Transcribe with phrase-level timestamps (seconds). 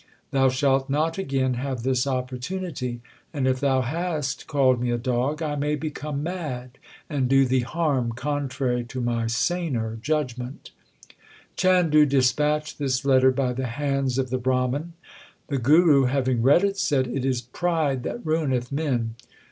[0.31, 3.01] Thou shalt not again have this opportunity.
[3.35, 7.59] And if thou hast called me a dog I may become mad, and do thee
[7.59, 10.71] harm contrary to my saner judgement/
[11.55, 14.93] Chandu dispatched this letter by the hands of the Brahman.
[15.49, 19.13] The Guru having read it said: It is pride that ruineth men.